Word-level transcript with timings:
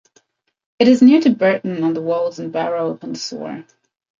It 0.79 0.87
is 0.87 1.03
near 1.03 1.21
to 1.21 1.29
Burton 1.29 1.83
on 1.83 1.93
the 1.93 2.01
Wolds 2.01 2.39
and 2.39 2.51
Barrow 2.51 2.89
upon 2.89 3.13
Soar. 3.13 3.65